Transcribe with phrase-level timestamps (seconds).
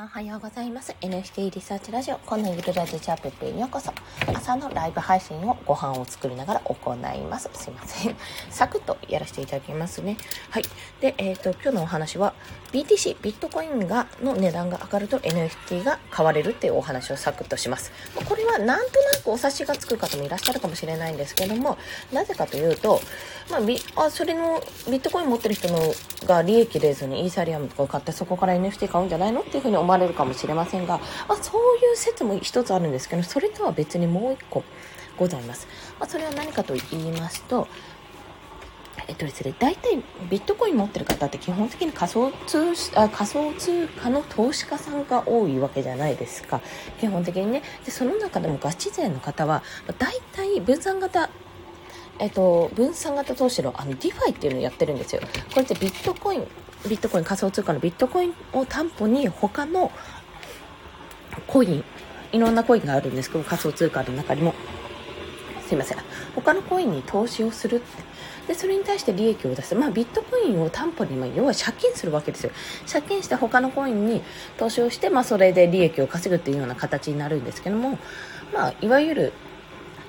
[0.00, 0.96] さんおはようございます。
[1.02, 2.18] NFT リサーチラジオ。
[2.18, 3.92] このゆるラジチャーペップへようこそ。
[4.34, 7.50] 朝のライブ配信をご飯を作りながら行います。
[7.52, 8.16] すいません。
[8.50, 10.16] サクッとやらせていただきますね。
[10.48, 10.62] はい。
[11.00, 12.32] でえっ、ー、と今日のお話は
[12.72, 17.92] BTC ビットコインがの値段が上がると NFT が買われるっていうお話をサクッとします。
[18.26, 21.76] これはなんとなくお察しがつく方もいらっしゃるかもしれないんですけども
[22.10, 23.02] なぜかというと
[23.50, 25.92] まあ、ビあそれのビットコイン持ってる人の
[26.24, 29.40] が利益出ずにイーサリアムとかを買ってそこから NFT 買うんじゃないの？
[29.40, 30.98] っていうふうに思われるかもしれませんが、
[31.28, 34.64] まあ、そういう説も一つあるんですけどそれとは別にもう一個
[35.16, 35.66] ございます、
[35.98, 37.68] まあ、それは何かと言いますと
[39.10, 39.96] えっとですね、大体
[40.30, 42.58] ビットコイン持ってる方って基本的に仮想通
[42.94, 46.60] あ仮想通貨の投資家さんが多いわけじゃないですか。
[47.00, 47.62] 基本的にね。
[47.84, 49.64] でその中でもガチ勢の方は
[49.98, 51.28] 大体分散型
[52.20, 55.22] えっと、分散型投資のあの DeFi っていうのをやってるんですよ。
[55.22, 56.46] これってビットコイン、
[56.86, 59.90] ビットコイン仮想通貨のビットコインを担保に他の
[61.46, 61.84] コイン、
[62.32, 64.54] いろんなコインがあるんですけど、仮想通貨の中にも。
[65.66, 65.98] すいません。
[66.34, 67.86] 他のコインに投資をするって。
[68.48, 69.74] で、それに対して利益を出す。
[69.74, 72.50] まあ、ビットコインを担保に、まあ、要は借金するわけですよ。
[72.90, 74.20] 借金して他のコインに
[74.58, 77.98] 投資をして、まあ、それで利益を稼ぐっていうような形になるんですけども、
[78.52, 79.32] まあ、いわゆる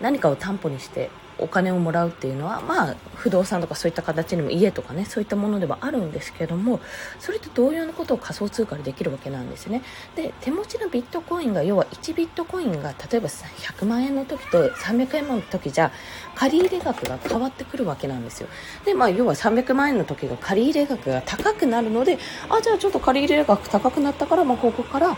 [0.00, 6.80] 何かを担保にしてお金をもらうっていうのは、まあ、不動産とかそういった形にも家とかね、そういったものではあるんですけども、
[7.18, 9.82] それと同様のことを仮想通貨でできるわけなんですね。
[10.16, 15.92] で、手持ちのビットコインが、要は1ビットコインが、例えば100万円の時と300円の時じゃ、
[16.34, 18.48] 借入額が変わってくるわけなんですよ。
[18.84, 25.16] で、まあ、要は300万円の時が借入額が高くなるので、あ、じゃあちょっと借入額高くなったから、まあ、ここから、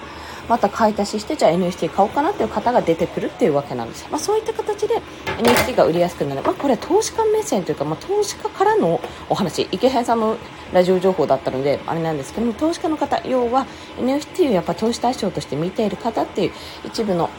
[0.48, 4.08] また買い足しして、じゃあ NFT 買おうかなっていう方が出てくるっていうわけなんですよ。
[4.10, 4.96] まあ、そういった形で
[5.38, 6.42] NFT が売りやすくなる。
[6.42, 10.36] まあ、これは投資家目線というか、まあ、投資家からのお話、池原さんの
[10.72, 13.66] ラジオ情報だったので、あれなんですけども、投資家の方、要は
[13.98, 16.52] NFT をやっぱ投資対象として見ている方っていう
[16.84, 17.30] 一部の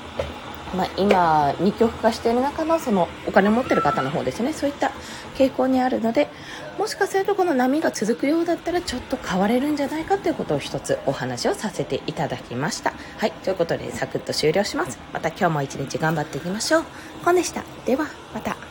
[0.73, 4.91] まあ、今、二極化している中のそのお金を持っている方の方ですね、そういった
[5.35, 6.29] 傾向にあるので、
[6.77, 12.93] もしかするとこの波が続くようだったらちょっと変われるんじゃないかということを一つお話をさせていただきました。
[13.17, 14.97] はい、ということでサクッと終了します。
[15.13, 16.83] また今日も一日頑張っていきましょう。
[17.23, 17.63] コンでした。
[17.85, 18.70] では、また。